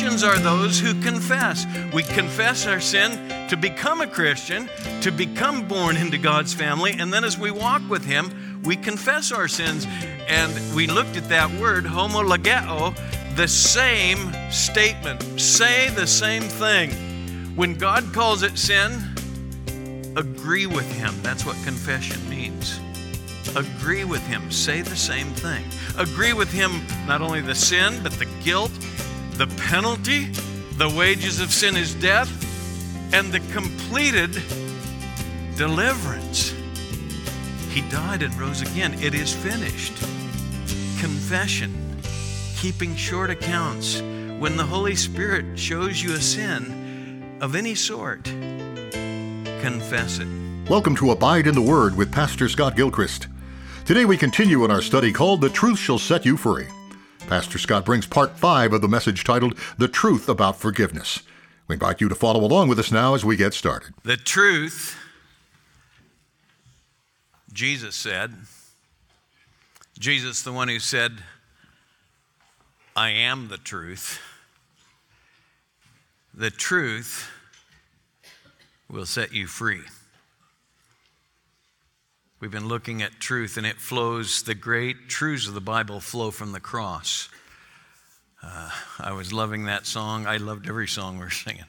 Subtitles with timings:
[0.00, 1.66] Christians are those who confess.
[1.92, 4.66] We confess our sin to become a Christian,
[5.02, 9.30] to become born into God's family, and then as we walk with Him, we confess
[9.30, 9.86] our sins.
[10.26, 12.96] And we looked at that word, homologeo,
[13.36, 15.38] the same statement.
[15.38, 16.92] Say the same thing.
[17.54, 19.02] When God calls it sin,
[20.16, 21.14] agree with Him.
[21.20, 22.80] That's what confession means.
[23.54, 24.50] Agree with Him.
[24.50, 25.62] Say the same thing.
[25.98, 28.72] Agree with Him not only the sin, but the guilt,
[29.40, 30.26] the penalty.
[30.76, 32.28] The wages of sin is death,
[33.14, 34.32] and the completed
[35.56, 36.54] deliverance.
[37.70, 38.92] He died and rose again.
[39.00, 39.96] It is finished.
[41.00, 41.72] Confession,
[42.58, 44.02] keeping short accounts.
[44.02, 48.24] When the Holy Spirit shows you a sin of any sort,
[49.62, 50.28] confess it.
[50.68, 53.28] Welcome to Abide in the Word with Pastor Scott Gilchrist.
[53.86, 56.66] Today we continue in our study called The Truth Shall Set You Free.
[57.30, 61.22] Pastor Scott brings part five of the message titled The Truth About Forgiveness.
[61.68, 63.94] We invite you to follow along with us now as we get started.
[64.02, 64.98] The truth,
[67.52, 68.34] Jesus said,
[69.96, 71.22] Jesus, the one who said,
[72.96, 74.20] I am the truth.
[76.34, 77.30] The truth
[78.90, 79.82] will set you free.
[82.40, 86.30] We've been looking at truth, and it flows, the great truths of the Bible flow
[86.30, 87.28] from the cross.
[88.42, 90.26] Uh, I was loving that song.
[90.26, 91.66] I loved every song we're singing.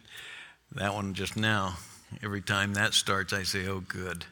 [0.72, 1.76] That one just now,
[2.24, 4.24] every time that starts, I say, oh, good.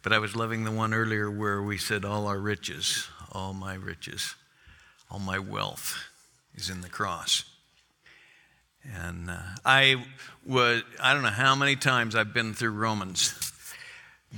[0.00, 3.74] But I was loving the one earlier where we said, all our riches, all my
[3.74, 4.36] riches,
[5.10, 6.02] all my wealth
[6.54, 7.44] is in the cross.
[8.90, 10.02] And uh, I
[10.46, 13.50] was, I don't know how many times I've been through Romans,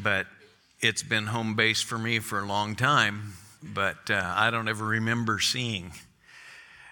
[0.02, 0.26] but
[0.80, 3.34] it's been home base for me for a long time.
[3.62, 5.92] But uh, I don't ever remember seeing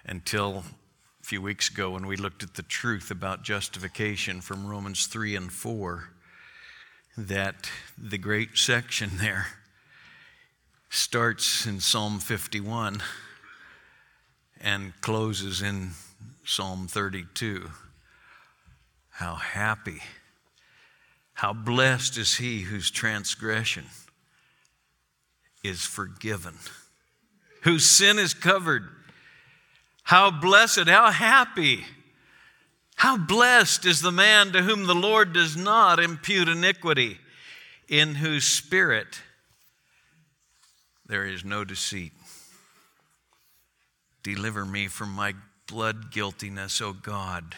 [0.05, 0.63] until
[1.21, 5.35] a few weeks ago when we looked at the truth about justification from Romans 3
[5.35, 6.09] and 4
[7.17, 9.47] that the great section there
[10.89, 13.01] starts in Psalm 51
[14.61, 15.91] and closes in
[16.43, 17.69] Psalm 32.
[19.11, 20.01] How happy,
[21.35, 23.83] how blessed is he whose transgression
[25.63, 26.55] is forgiven,
[27.63, 28.87] whose sin is covered.
[30.03, 31.83] How blessed, how happy,
[32.95, 37.17] how blessed is the man to whom the Lord does not impute iniquity,
[37.89, 39.19] in whose spirit
[41.05, 42.13] there is no deceit.
[44.23, 45.33] Deliver me from my
[45.67, 47.55] blood guiltiness, O God,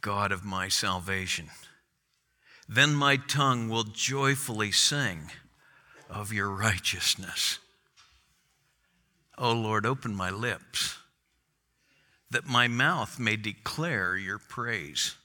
[0.00, 1.50] God of my salvation.
[2.68, 5.30] Then my tongue will joyfully sing
[6.10, 7.58] of your righteousness.
[9.38, 10.96] O Lord, open my lips,
[12.30, 15.16] that my mouth may declare your praise.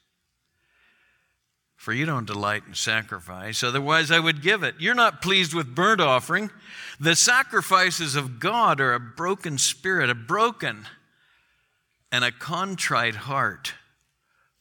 [1.78, 4.75] For you don't delight in sacrifice, otherwise I would give it.
[4.78, 6.52] You're not pleased with burnt offering.
[7.00, 10.85] The sacrifices of God are a broken spirit, a broken
[12.12, 13.73] and a contrite heart,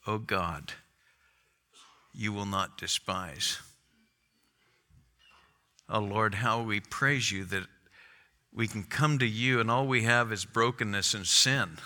[0.06, 0.72] O God,
[2.20, 3.58] you will not despise.
[5.88, 7.64] Oh Lord, how we praise you that
[8.52, 11.78] we can come to you and all we have is brokenness and sin.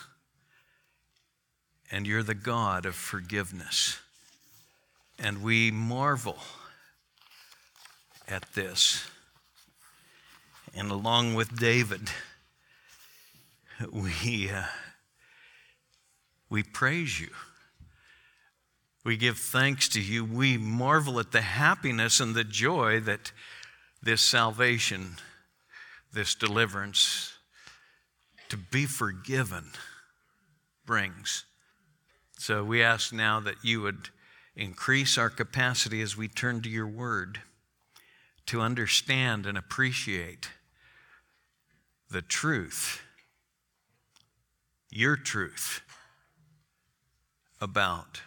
[1.88, 4.00] And you're the God of forgiveness.
[5.20, 6.38] And we marvel
[8.26, 9.06] at this.
[10.74, 12.10] And along with David,
[13.92, 14.50] we.
[14.50, 14.64] Uh,
[16.50, 17.30] we praise you.
[19.04, 20.24] We give thanks to you.
[20.24, 23.32] We marvel at the happiness and the joy that
[24.02, 25.16] this salvation,
[26.12, 27.34] this deliverance,
[28.48, 29.72] to be forgiven
[30.86, 31.44] brings.
[32.38, 34.08] So we ask now that you would
[34.56, 37.42] increase our capacity as we turn to your word
[38.46, 40.50] to understand and appreciate
[42.10, 43.02] the truth,
[44.90, 45.80] your truth
[47.60, 48.20] about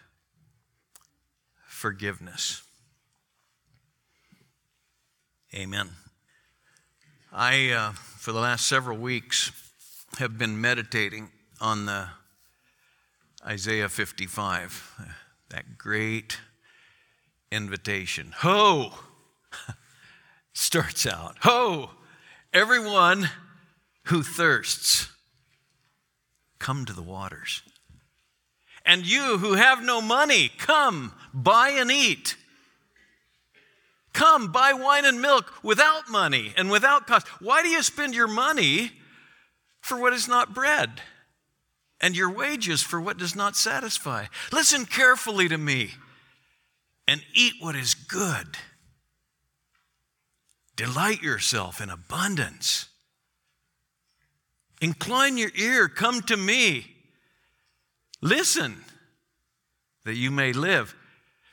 [1.77, 2.63] forgiveness.
[5.53, 5.89] Amen.
[7.31, 9.51] I, uh, for the last several weeks,
[10.17, 11.29] have been meditating
[11.61, 12.07] on the
[13.45, 15.13] Isaiah 55,
[15.49, 16.39] that great
[17.51, 18.33] invitation.
[18.37, 18.93] Ho!
[20.53, 21.37] Starts out.
[21.43, 21.91] Ho!
[22.53, 23.29] Everyone
[24.05, 25.09] who thirsts,
[26.57, 27.61] come to the waters.
[28.87, 32.35] And you who have no money, come, buy and eat.
[34.13, 37.27] Come, buy wine and milk without money and without cost.
[37.39, 38.91] Why do you spend your money
[39.81, 41.01] for what is not bread?
[41.99, 44.25] and your wages for what does not satisfy.
[44.51, 45.91] Listen carefully to me
[47.07, 48.57] and eat what is good.
[50.75, 52.87] Delight yourself in abundance.
[54.79, 56.96] Incline your ear, come to me.
[58.27, 58.83] Listen
[60.03, 60.95] that you may live.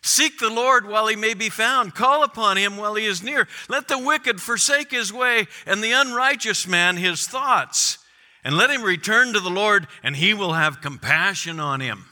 [0.03, 1.95] Seek the Lord while he may be found.
[1.95, 3.49] Call upon him while he is near.
[3.69, 7.99] Let the wicked forsake his way and the unrighteous man his thoughts.
[8.43, 12.05] And let him return to the Lord, and he will have compassion on him.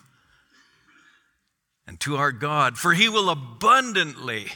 [1.87, 4.47] And to our God, for he will abundantly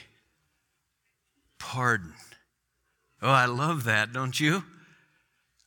[1.58, 2.14] pardon.
[3.20, 4.64] Oh, I love that, don't you?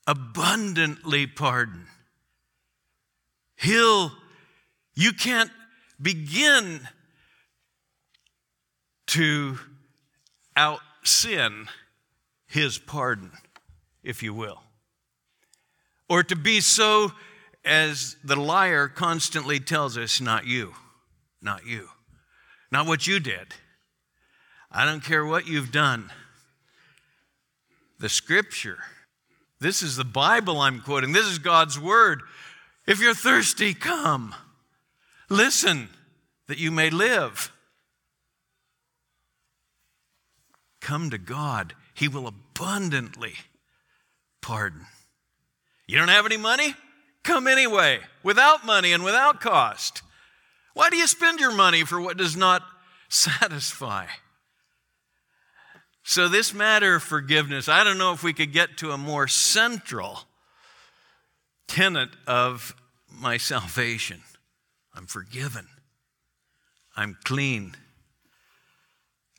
[0.07, 1.85] Abundantly pardon.
[3.57, 4.11] He'll,
[4.99, 5.49] you can't
[6.01, 6.81] begin
[9.07, 9.57] to
[10.57, 11.67] out sin
[12.47, 13.31] his pardon,
[14.03, 14.61] if you will.
[16.09, 17.13] Or to be so,
[17.63, 20.73] as the liar constantly tells us, not you,
[21.41, 21.87] not you,
[22.69, 23.53] not what you did.
[24.69, 26.11] I don't care what you've done.
[27.99, 28.79] The scripture,
[29.61, 32.21] this is the Bible I'm quoting, this is God's word.
[32.85, 34.35] If you're thirsty, come.
[35.29, 35.89] Listen
[36.47, 37.51] that you may live.
[40.81, 43.35] Come to God, He will abundantly
[44.41, 44.87] pardon.
[45.87, 46.73] You don't have any money?
[47.23, 50.01] Come anyway, without money and without cost.
[50.73, 52.63] Why do you spend your money for what does not
[53.09, 54.05] satisfy?
[56.03, 59.27] So, this matter of forgiveness, I don't know if we could get to a more
[59.27, 60.21] central
[61.67, 62.75] tenet of
[63.11, 64.21] my salvation.
[64.93, 65.67] I'm forgiven,
[66.95, 67.75] I'm clean.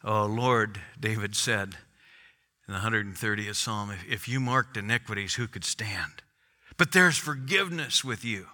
[0.03, 1.77] Oh Lord, David said
[2.67, 6.23] in the 130th Psalm, if you marked iniquities, who could stand?
[6.77, 8.47] But there's forgiveness with you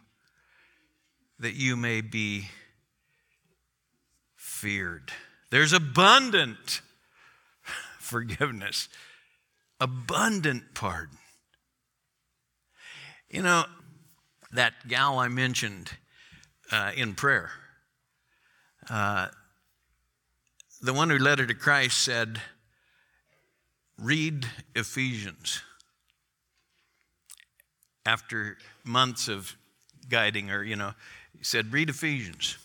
[1.39, 2.49] that you may be
[4.35, 5.13] feared.
[5.51, 6.81] There's abundant
[7.99, 8.89] forgiveness,
[9.79, 11.19] abundant pardon.
[13.29, 13.65] You know,
[14.53, 15.93] that gal I mentioned
[16.73, 17.51] uh, in prayer,
[18.91, 19.29] uh,
[20.83, 22.41] the one who led her to Christ said,
[23.99, 25.63] Read Ephesians.
[28.05, 29.57] After months of
[30.09, 30.93] guiding her, you know,
[31.37, 32.59] he said, Read Ephesians.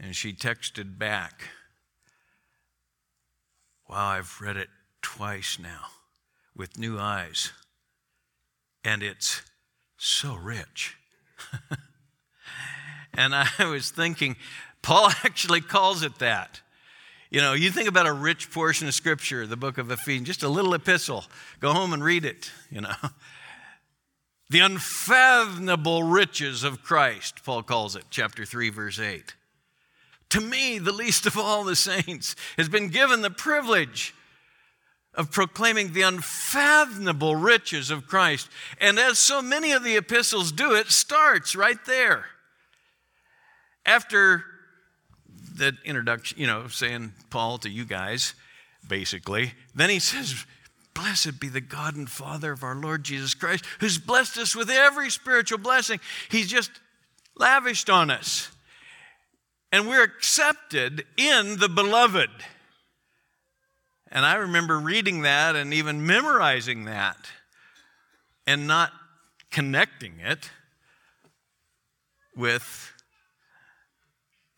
[0.00, 1.42] And she texted back,
[3.88, 4.68] Wow, I've read it
[5.00, 5.86] twice now
[6.54, 7.52] with new eyes,
[8.84, 9.42] and it's
[9.96, 10.96] so rich.
[13.14, 14.36] and I was thinking,
[14.82, 16.60] Paul actually calls it that.
[17.30, 20.42] You know, you think about a rich portion of Scripture, the book of Ephesians, just
[20.42, 21.24] a little epistle.
[21.60, 22.94] Go home and read it, you know.
[24.50, 29.34] The unfathomable riches of Christ, Paul calls it, chapter 3, verse 8.
[30.30, 34.14] To me, the least of all the saints, has been given the privilege
[35.12, 38.48] of proclaiming the unfathomable riches of Christ.
[38.80, 42.24] And as so many of the epistles do, it starts right there.
[43.88, 44.44] After
[45.56, 48.34] the introduction, you know, saying Paul to you guys,
[48.86, 49.54] basically.
[49.74, 50.44] Then he says,
[50.92, 54.68] Blessed be the God and Father of our Lord Jesus Christ, who's blessed us with
[54.68, 56.00] every spiritual blessing.
[56.30, 56.70] He's just
[57.34, 58.50] lavished on us.
[59.72, 62.30] And we're accepted in the beloved.
[64.12, 67.16] And I remember reading that and even memorizing that
[68.46, 68.92] and not
[69.50, 70.50] connecting it
[72.36, 72.92] with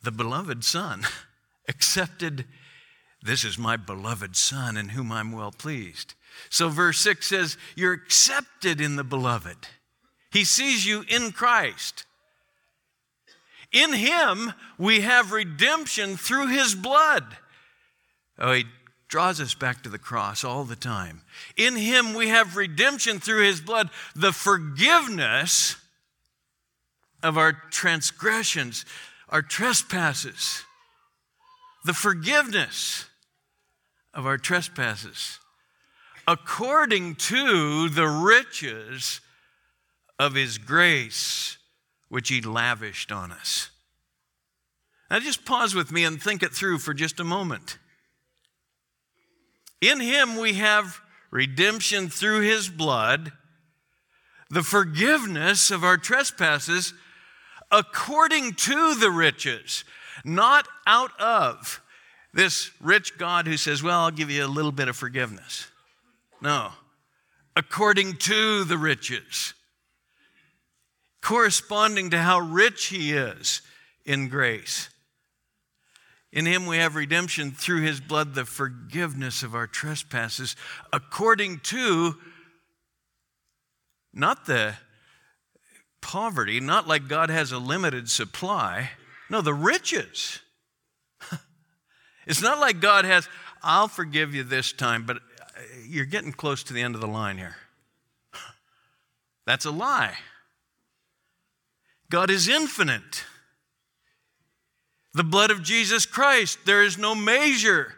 [0.02, 1.06] the beloved Son,
[1.68, 2.46] accepted,
[3.22, 6.14] This is my beloved Son in whom I'm well pleased.
[6.48, 9.68] So, verse 6 says, You're accepted in the beloved.
[10.32, 12.04] He sees you in Christ.
[13.72, 17.24] In Him, we have redemption through His blood.
[18.38, 18.64] Oh, He
[19.08, 21.22] draws us back to the cross all the time.
[21.56, 25.76] In Him, we have redemption through His blood, the forgiveness
[27.22, 28.86] of our transgressions,
[29.30, 30.64] our trespasses,
[31.84, 33.06] the forgiveness
[34.12, 35.38] of our trespasses,
[36.26, 39.20] according to the riches
[40.18, 41.56] of his grace,
[42.08, 43.70] which he lavished on us.
[45.10, 47.78] Now, just pause with me and think it through for just a moment.
[49.80, 53.32] In him we have redemption through his blood,
[54.50, 56.92] the forgiveness of our trespasses
[57.70, 59.84] according to the riches,
[60.24, 61.80] not out of
[62.32, 65.66] this rich God who says, Well, I'll give you a little bit of forgiveness.
[66.40, 66.70] No,
[67.56, 69.54] according to the riches.
[71.22, 73.60] corresponding to how rich He is
[74.04, 74.88] in grace.
[76.32, 80.56] In Him we have redemption through His blood, the forgiveness of our trespasses,
[80.92, 82.16] according to
[84.14, 84.74] not the
[86.00, 88.90] poverty, not like God has a limited supply.
[89.28, 90.40] No, the riches.
[92.26, 93.28] it's not like God has,
[93.62, 95.20] I'll forgive you this time, but uh,
[95.86, 97.56] you're getting close to the end of the line here.
[99.46, 100.14] That's a lie.
[102.10, 103.24] God is infinite.
[105.14, 107.94] The blood of Jesus Christ, there is no measure.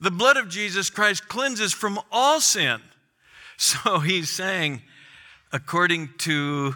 [0.00, 2.80] The blood of Jesus Christ cleanses from all sin.
[3.56, 4.82] So he's saying,
[5.52, 6.74] according to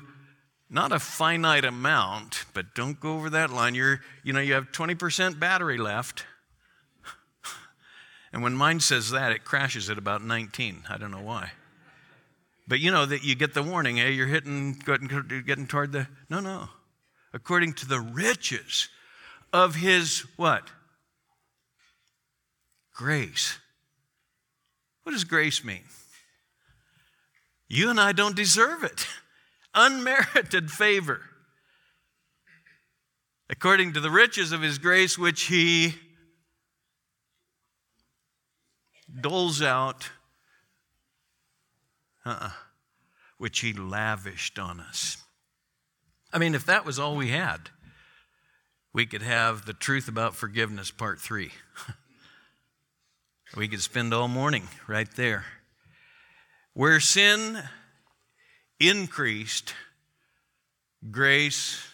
[0.71, 3.75] not a finite amount, but don't go over that line.
[3.75, 6.25] You're, you know, you have 20% battery left.
[8.33, 10.85] and when mine says that, it crashes at about 19.
[10.91, 11.53] I don't know why.
[12.67, 16.07] But you know that you get the warning, hey, you're hitting, getting, toward the.
[16.29, 16.69] No, no.
[17.33, 18.89] According to the riches
[19.55, 20.69] of his what?
[22.95, 23.59] Grace.
[25.03, 25.85] What does grace mean?
[27.69, 29.07] You and I don't deserve it.
[29.75, 31.21] Unmerited favor.
[33.51, 35.95] According to the riches of his grace, which he
[39.21, 40.11] doles out,
[42.27, 42.51] uh-uh,
[43.39, 45.17] which he lavished on us.
[46.33, 47.71] I mean, if that was all we had,
[48.93, 51.53] we could have the truth about forgiveness, part three.
[53.57, 55.45] we could spend all morning right there.
[56.75, 57.63] Where sin
[58.81, 59.75] increased,
[61.11, 61.85] grace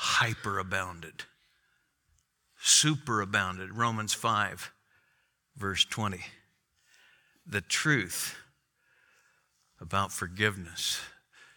[0.00, 1.22] hyperabounded,
[2.62, 3.70] superabounded.
[3.72, 4.72] Romans 5,
[5.56, 6.20] verse 20.
[7.46, 8.36] The truth
[9.80, 11.00] about forgiveness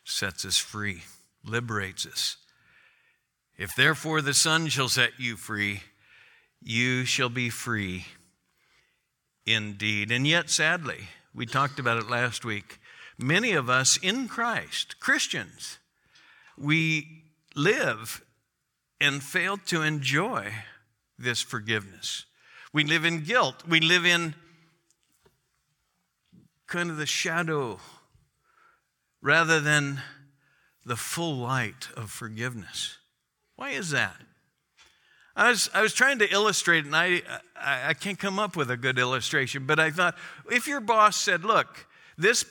[0.03, 1.03] sets us free,
[1.43, 2.37] liberates us.
[3.57, 5.81] If therefore the Son shall set you free,
[6.61, 8.05] you shall be free
[9.45, 10.11] indeed.
[10.11, 12.79] And yet, sadly, we talked about it last week.
[13.17, 15.79] Many of us in Christ, Christians,
[16.57, 17.23] we
[17.55, 18.21] live
[19.01, 20.51] and fail to enjoy
[21.17, 22.25] this forgiveness.
[22.73, 23.63] We live in guilt.
[23.67, 24.35] We live in
[26.67, 27.79] kind of the shadow
[29.21, 30.01] rather than
[30.85, 32.97] the full light of forgiveness.
[33.55, 34.15] Why is that?
[35.35, 37.21] I was, I was trying to illustrate, and I,
[37.55, 40.15] I, I can't come up with a good illustration, but I thought
[40.51, 41.85] if your boss said, Look,
[42.17, 42.43] this,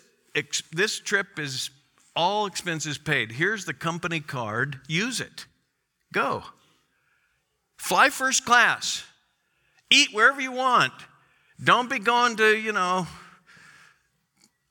[0.73, 1.71] this trip is
[2.15, 5.47] all expenses paid, here's the company card, use it,
[6.13, 6.43] go.
[7.77, 9.05] Fly first class,
[9.91, 10.93] eat wherever you want.
[11.63, 13.07] Don't be going to, you know,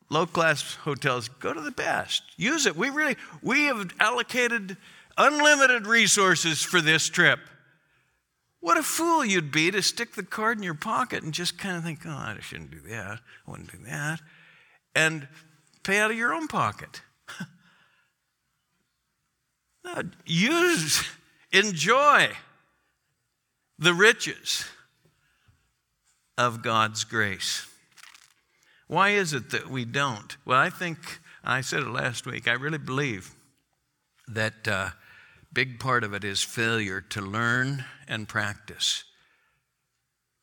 [0.10, 1.28] low class hotels.
[1.28, 2.24] Go to the best.
[2.38, 2.76] Use it.
[2.76, 4.78] We really, we have allocated
[5.18, 7.40] unlimited resources for this trip.
[8.60, 11.78] What a fool you'd be to stick the card in your pocket and just kind
[11.78, 13.20] of think, oh, I shouldn't do that.
[13.48, 14.22] I wouldn't do that.
[14.96, 15.28] And
[15.86, 17.02] pay out of your own pocket.
[20.26, 21.08] use,
[21.52, 22.30] enjoy
[23.78, 24.66] the riches
[26.38, 27.68] of God's grace.
[28.88, 30.36] Why is it that we don't?
[30.46, 33.34] Well, I think, I said it last week, I really believe
[34.28, 34.90] that uh,
[35.54, 39.04] big part of it is failure to learn and practice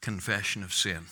[0.01, 1.07] confession of sin.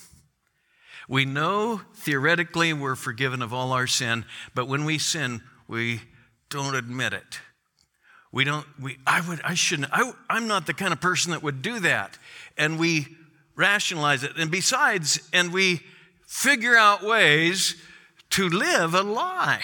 [1.11, 4.25] We know theoretically we're forgiven of all our sin,
[4.55, 6.03] but when we sin, we
[6.51, 7.41] don't admit it.
[8.31, 11.43] We don't, we, I would, I shouldn't, I, I'm not the kind of person that
[11.43, 12.17] would do that.
[12.57, 13.09] And we
[13.57, 14.37] rationalize it.
[14.39, 15.81] And besides, and we
[16.29, 17.75] figure out ways
[18.31, 19.63] to live a lie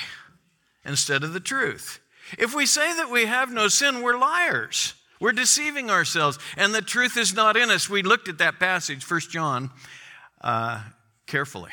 [0.85, 2.00] instead of the truth.
[2.41, 4.95] If we say that we have no sin, we're liars.
[5.21, 7.88] We're deceiving ourselves, and the truth is not in us.
[7.88, 9.71] We looked at that passage, 1 John,
[10.41, 10.83] uh,
[11.26, 11.73] carefully.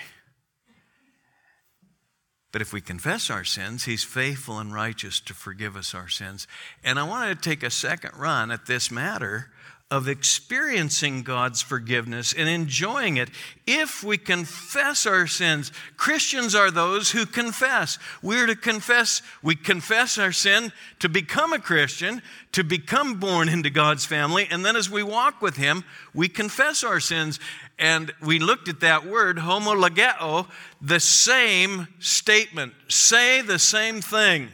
[2.52, 6.48] But if we confess our sins, He's faithful and righteous to forgive us our sins.
[6.84, 9.52] And I wanted to take a second run at this matter
[9.94, 13.30] of experiencing God's forgiveness and enjoying it
[13.68, 15.72] if we confess our sins.
[15.98, 18.00] Christians are those who confess.
[18.24, 22.24] We're to confess, we confess our sin to become a Christian,
[22.54, 26.84] to become born into God's family, and then as we walk with Him, we confess
[26.84, 27.40] our sins.
[27.78, 30.48] And we looked at that word, homologeo,
[30.82, 32.74] the same statement.
[32.88, 34.50] Say the same thing.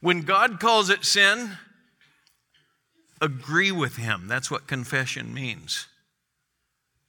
[0.00, 1.58] When God calls it sin,
[3.20, 4.28] agree with him.
[4.28, 5.86] That's what confession means.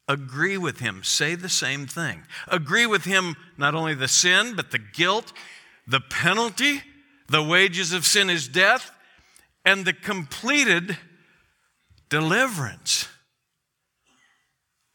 [0.08, 1.04] Agree with him.
[1.04, 2.24] Say the same thing.
[2.48, 5.34] Agree with him not only the sin, but the guilt,
[5.88, 6.82] the penalty,
[7.30, 8.92] The wages of sin is death,
[9.64, 10.98] and the completed
[12.10, 13.08] deliverance.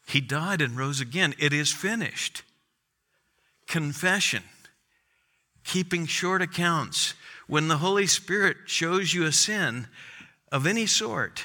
[0.05, 1.33] He died and rose again.
[1.39, 2.43] It is finished.
[3.67, 4.43] Confession,
[5.63, 7.13] keeping short accounts.
[7.47, 9.87] When the Holy Spirit shows you a sin
[10.55, 11.43] of any sort,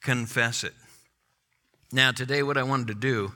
[0.00, 0.74] confess it.
[1.92, 3.32] Now, today, what I wanted to do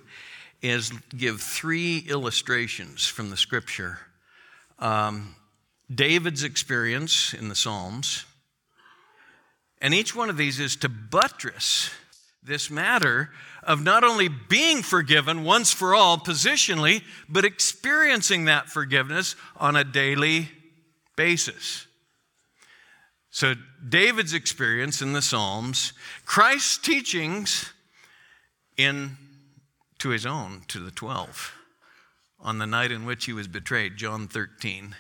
[0.61, 4.01] is give three illustrations from the scripture
[4.81, 5.37] um,
[5.95, 8.25] David's experience in the Psalms,
[9.81, 11.91] and each one of these is to buttress
[12.43, 13.31] this matter
[13.63, 19.85] of not only being forgiven once for all positionally, but experiencing that forgiveness on a
[19.85, 20.49] daily
[21.15, 21.87] basis.
[23.35, 23.55] So,
[23.89, 25.93] David's experience in the Psalms,
[26.25, 27.73] Christ's teachings
[28.77, 29.17] in
[29.99, 31.53] to his own, to the 12,
[32.39, 34.95] on the night in which he was betrayed, John 13,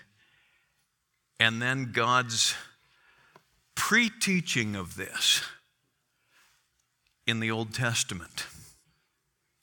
[1.38, 2.56] and then God's
[3.76, 5.40] pre teaching of this
[7.28, 8.46] in the Old Testament,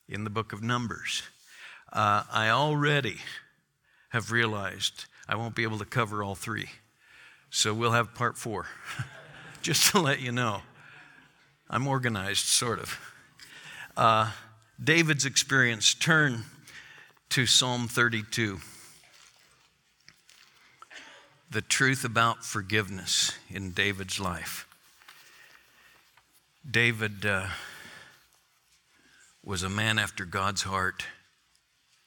[0.07, 1.23] in the book of Numbers.
[1.91, 3.17] Uh, I already
[4.11, 6.69] have realized I won't be able to cover all three.
[7.53, 8.67] So we'll have part four,
[9.62, 10.62] just to let you know.
[11.70, 12.98] I'm organized, sort of.
[13.98, 14.31] Uh,
[14.81, 16.46] David's experience, turn
[17.29, 18.60] to Psalm 32.
[21.51, 24.65] The truth about forgiveness in David's life.
[26.70, 27.48] David uh,
[29.43, 31.03] was a man after God's heart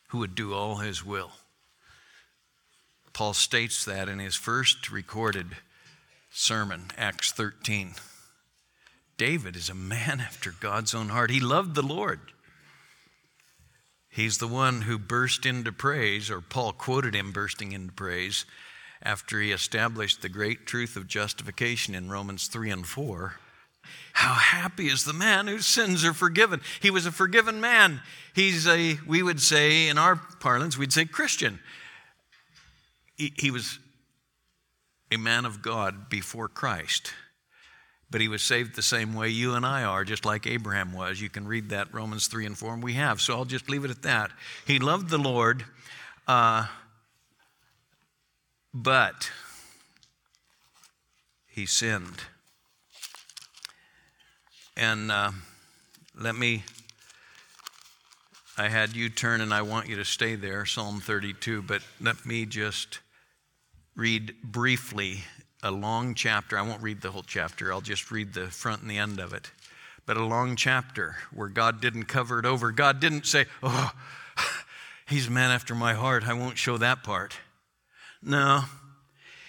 [0.09, 1.33] who would do all his will.
[3.15, 5.57] Paul states that in his first recorded
[6.31, 7.95] sermon, Acts 13.
[9.17, 11.31] David is a man after God's own heart.
[11.31, 12.21] He loved the Lord.
[14.11, 18.45] He's the one who burst into praise, or Paul quoted him bursting into praise
[19.01, 23.37] after he established the great truth of justification in Romans 3 and 4.
[24.15, 26.61] How happy is the man whose sins are forgiven.
[26.81, 28.01] He was a forgiven man.
[28.35, 31.61] He's a, we would say, in our parlance, we'd say Christian.
[33.17, 33.79] He, he was
[35.11, 37.13] a man of God before Christ,
[38.11, 41.21] but he was saved the same way you and I are, just like Abraham was.
[41.21, 43.85] You can read that Romans 3 and 4, and we have, so I'll just leave
[43.85, 44.31] it at that.
[44.67, 45.65] He loved the Lord,
[46.27, 46.67] uh,
[48.73, 49.31] but
[51.47, 52.23] he sinned.
[54.77, 55.31] And uh,
[56.21, 56.65] let me,
[58.59, 62.27] I had you turn and I want you to stay there, Psalm 32, but let
[62.27, 62.99] me just
[63.95, 65.25] read briefly
[65.63, 66.59] a long chapter.
[66.59, 69.33] I won't read the whole chapter, I'll just read the front and the end of
[69.33, 69.51] it.
[70.07, 72.73] But a long chapter where God didn't cover it over.
[72.73, 73.93] God didn't say, Oh,
[75.09, 76.29] he's a man after my heart.
[76.29, 77.39] I won't show that part.
[78.23, 78.65] No.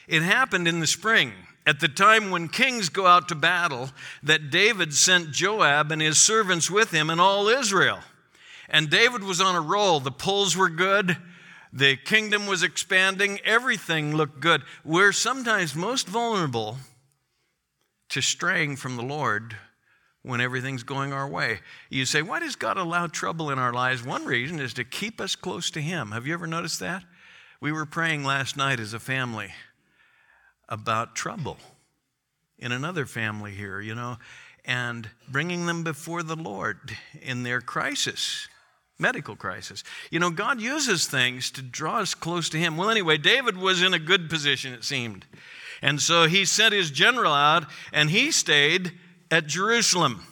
[0.08, 1.34] It happened in the spring
[1.66, 3.90] at the time when kings go out to battle,
[4.22, 8.00] that David sent Joab and his servants with him and all Israel.
[8.70, 10.00] And David was on a roll.
[10.00, 11.18] The polls were good,
[11.76, 14.64] the kingdom was expanding, everything looked good.
[14.86, 16.78] We're sometimes most vulnerable
[18.10, 19.58] to straying from the Lord
[20.24, 21.60] when everything's going our way.
[21.90, 24.06] You say, why does God allow trouble in our lives?
[24.06, 26.12] One reason is to keep us close to Him.
[26.12, 27.04] Have you ever noticed that?
[27.60, 29.54] We were praying last night as a family
[30.70, 31.58] about trouble
[32.58, 34.18] in another family here, you know,
[34.64, 38.48] and bringing them before the Lord in their crisis,
[39.00, 39.84] medical crisis.
[40.10, 42.78] You know, God uses things to draw us close to Him.
[42.78, 45.26] Well, anyway, David was in a good position, it seemed.
[45.82, 48.94] And so he sent his general out and he stayed
[49.30, 50.26] at Jerusalem.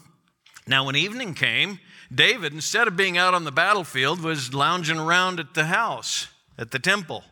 [0.65, 1.79] Now, when evening came,
[2.13, 6.71] David, instead of being out on the battlefield, was lounging around at the house, at
[6.71, 7.23] the temple.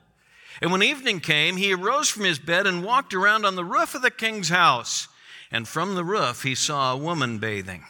[0.62, 3.96] And when evening came, he arose from his bed and walked around on the roof
[3.96, 5.08] of the king's house.
[5.52, 7.86] And from the roof, he saw a woman bathing.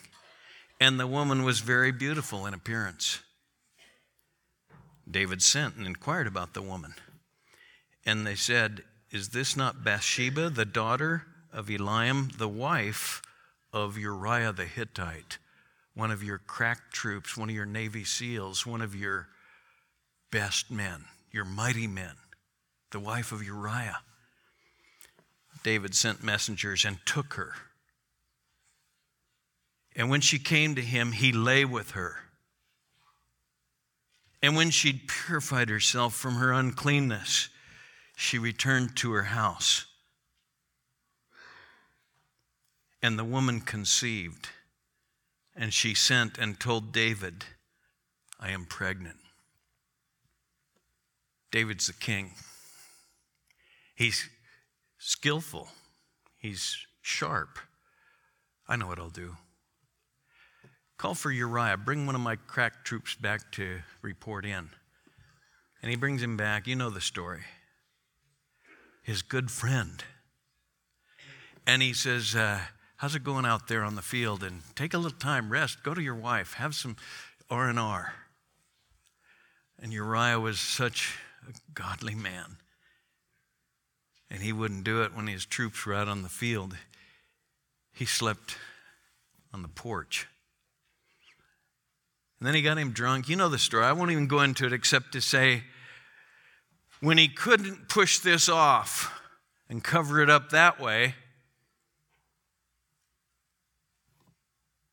[0.80, 3.20] And the woman was very beautiful in appearance.
[5.12, 6.94] David sent and inquired about the woman.
[8.06, 13.22] And they said, Is this not Bathsheba, the daughter of Eliam, the wife
[13.74, 15.38] of Uriah the Hittite,
[15.94, 19.28] one of your crack troops, one of your Navy SEALs, one of your
[20.32, 22.16] best men, your mighty men?
[22.92, 24.00] the wife of Uriah.
[25.64, 27.54] David sent messengers and took her.
[29.96, 32.18] And when she came to him, he lay with her.
[34.42, 37.50] And when she'd purified herself from her uncleanness,
[38.16, 39.86] she returned to her house.
[43.04, 44.50] And the woman conceived,
[45.56, 47.46] and she sent and told David,
[48.40, 49.18] I am pregnant.
[51.52, 52.32] David's the king.
[53.96, 54.30] He's
[54.98, 55.70] skillful,
[56.38, 57.60] he's sharp.
[58.68, 59.36] I know what I'll do.
[61.02, 61.78] Call for Uriah.
[61.78, 64.70] Bring one of my crack troops back to report in.
[65.82, 66.68] And he brings him back.
[66.68, 67.42] You know the story.
[69.02, 70.04] His good friend.
[71.66, 72.60] And he says, uh,
[72.98, 74.44] How's it going out there on the field?
[74.44, 76.98] And take a little time, rest, go to your wife, have some
[77.50, 78.14] R&R.
[79.82, 81.18] And Uriah was such
[81.50, 82.58] a godly man.
[84.30, 86.76] And he wouldn't do it when his troops were out on the field.
[87.92, 88.56] He slept
[89.52, 90.28] on the porch.
[92.42, 93.30] And then he got him drunk.
[93.30, 93.86] You know the story.
[93.86, 95.62] I won't even go into it except to say
[97.00, 99.22] when he couldn't push this off
[99.70, 101.14] and cover it up that way,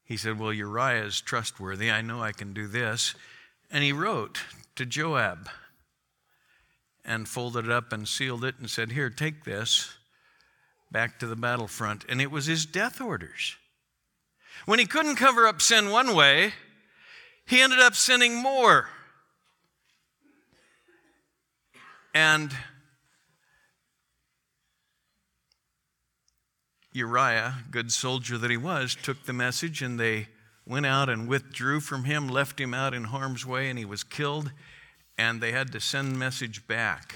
[0.05, 1.91] he said, Well, Uriah is trustworthy.
[1.91, 3.15] I know I can do this.
[3.71, 4.41] And he wrote
[4.77, 5.49] to Joab
[7.03, 9.97] and folded it up and sealed it and said, Here, take this
[10.93, 12.05] back to the battlefront.
[12.11, 13.57] And it was his death orders.
[14.67, 16.53] When he couldn't cover up sin one way,
[17.49, 18.89] he ended up sinning more.
[22.15, 22.53] And
[26.93, 30.29] Uriah, good soldier that he was, took the message and they
[30.67, 34.05] went out and withdrew from him, left him out in harm's way, and he was
[34.05, 34.53] killed.
[35.17, 37.15] And they had to send message back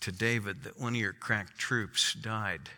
[0.00, 2.70] to David that one of your crack troops died.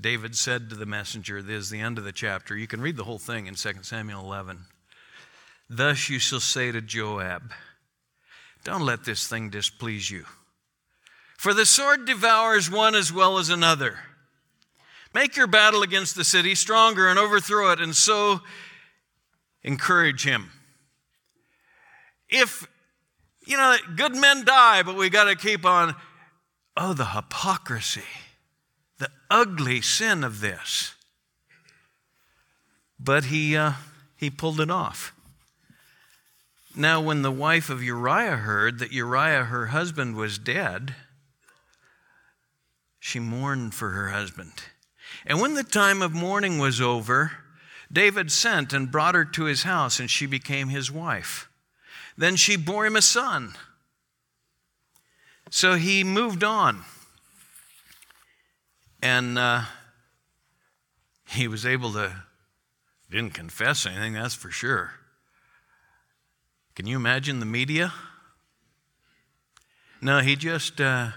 [0.00, 2.56] David said to the messenger, this is the end of the chapter.
[2.56, 4.66] You can read the whole thing in 2 Samuel 11.
[5.68, 7.52] Thus you shall say to Joab,
[8.64, 10.24] Don't let this thing displease you.
[11.36, 13.98] For the sword devours one as well as another.
[15.12, 18.40] Make your battle against the city stronger and overthrow it, and so
[19.62, 20.50] encourage him.
[22.28, 22.68] If,
[23.46, 25.94] you know, good men die, but we got to keep on.
[26.76, 28.02] Oh, the hypocrisy,
[28.98, 30.94] the ugly sin of this.
[32.98, 33.72] But he, uh,
[34.16, 35.14] he pulled it off.
[36.78, 40.94] Now, when the wife of Uriah heard that Uriah, her husband, was dead,
[43.00, 44.52] she mourned for her husband.
[45.24, 47.32] And when the time of mourning was over,
[47.90, 51.48] David sent and brought her to his house, and she became his wife.
[52.18, 53.54] Then she bore him a son.
[55.48, 56.84] So he moved on.
[59.00, 59.62] And uh,
[61.28, 62.24] he was able to,
[63.10, 64.92] didn't confess anything, that's for sure.
[66.76, 67.94] Can you imagine the media?
[70.02, 71.12] No, he just uh,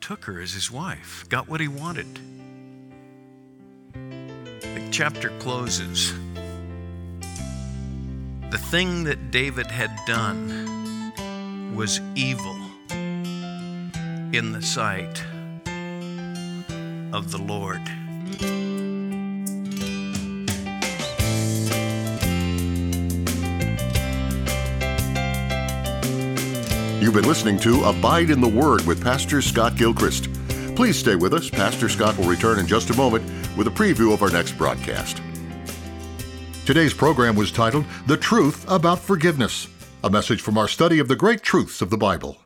[0.00, 2.06] took her as his wife, got what he wanted
[3.92, 6.14] The chapter closes,
[8.50, 11.12] the thing that David had done
[11.76, 12.56] was evil
[12.90, 15.22] in the sight
[17.12, 17.82] of the Lord.
[27.00, 30.30] You've been listening to Abide in the Word with Pastor Scott Gilchrist.
[30.76, 31.48] Please stay with us.
[31.48, 33.24] Pastor Scott will return in just a moment
[33.56, 35.22] with a preview of our next broadcast.
[36.66, 39.66] Today's program was titled The Truth About Forgiveness,
[40.04, 42.36] a message from our study of the great truths of the Bible.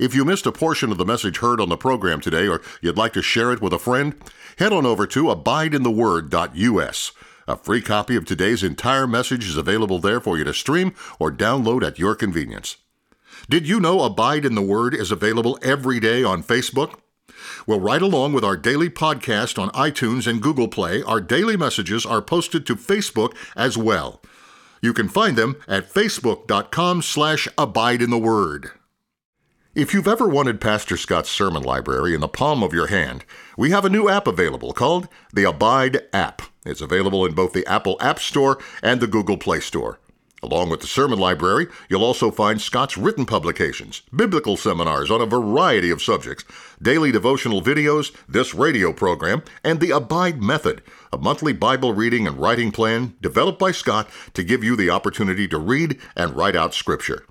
[0.00, 2.98] If you missed a portion of the message heard on the program today or you'd
[2.98, 4.16] like to share it with a friend,
[4.58, 7.12] head on over to abideintheword.us.
[7.46, 11.30] A free copy of today's entire message is available there for you to stream or
[11.30, 12.76] download at your convenience.
[13.50, 17.00] Did you know Abide in the Word is available every day on Facebook?
[17.66, 22.06] Well, right along with our daily podcast on iTunes and Google Play, our daily messages
[22.06, 24.22] are posted to Facebook as well.
[24.80, 28.70] You can find them at facebook.com slash abide in the word.
[29.74, 33.24] If you've ever wanted Pastor Scott's sermon library in the palm of your hand,
[33.58, 36.42] we have a new app available called the Abide app.
[36.64, 39.98] It's available in both the Apple App Store and the Google Play Store.
[40.42, 45.26] Along with the sermon library, you'll also find Scott's written publications, biblical seminars on a
[45.26, 46.44] variety of subjects,
[46.80, 52.38] daily devotional videos, this radio program, and the Abide Method, a monthly Bible reading and
[52.38, 56.72] writing plan developed by Scott to give you the opportunity to read and write out
[56.72, 57.26] Scripture.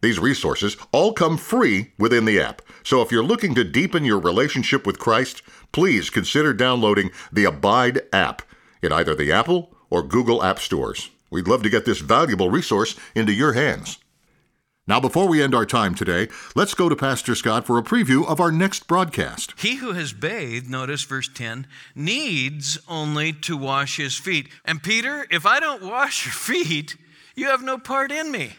[0.00, 4.18] These resources all come free within the app, so if you're looking to deepen your
[4.18, 8.42] relationship with Christ, please consider downloading the Abide app
[8.82, 11.11] in either the Apple or Google App Stores.
[11.32, 13.98] We'd love to get this valuable resource into your hands.
[14.86, 18.26] Now, before we end our time today, let's go to Pastor Scott for a preview
[18.26, 19.54] of our next broadcast.
[19.56, 24.48] He who has bathed, notice verse 10, needs only to wash his feet.
[24.66, 26.96] And Peter, if I don't wash your feet,
[27.34, 28.50] you have no part in me.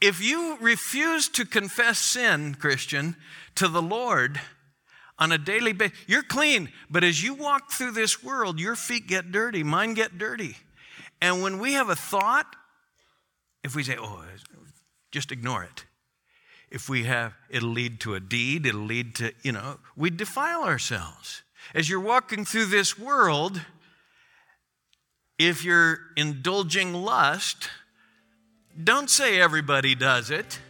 [0.00, 3.14] If you refuse to confess sin, Christian,
[3.54, 4.40] to the Lord
[5.16, 6.70] on a daily basis, you're clean.
[6.90, 10.56] But as you walk through this world, your feet get dirty, mine get dirty.
[11.20, 12.56] And when we have a thought,
[13.64, 14.24] if we say, oh,
[15.10, 15.84] just ignore it.
[16.70, 20.64] If we have, it'll lead to a deed, it'll lead to, you know, we defile
[20.64, 21.42] ourselves.
[21.74, 23.60] As you're walking through this world,
[25.38, 27.70] if you're indulging lust,
[28.82, 30.60] don't say everybody does it.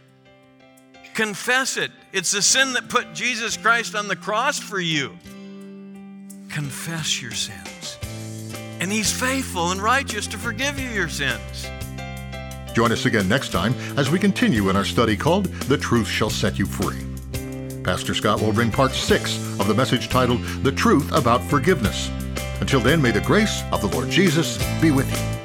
[1.13, 1.91] Confess it.
[2.13, 5.17] It's the sin that put Jesus Christ on the cross for you.
[6.49, 7.98] Confess your sins.
[8.79, 11.67] And He's faithful and righteous to forgive you your sins.
[12.73, 16.29] Join us again next time as we continue in our study called The Truth Shall
[16.29, 17.05] Set You Free.
[17.83, 22.09] Pastor Scott will bring part six of the message titled The Truth About Forgiveness.
[22.61, 25.38] Until then, may the grace of the Lord Jesus be with you.